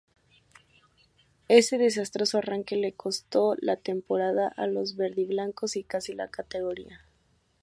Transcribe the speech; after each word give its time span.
Ese 1.47 1.77
desastroso 1.77 2.39
arranque 2.39 2.75
le 2.75 2.93
costó 2.93 3.53
la 3.61 3.75
temporada 3.75 4.47
a 4.47 4.65
los 4.65 4.95
verdiblancos 4.95 5.75
y 5.75 5.83
casi 5.83 6.15
la 6.15 6.27
categoría. 6.27 7.05